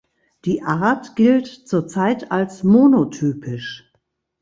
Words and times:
Die 0.45 0.63
Art 0.63 1.15
gilt 1.15 1.45
zur 1.45 1.87
Zeit 1.87 2.31
als 2.31 2.63
monotypisch. 2.63 3.91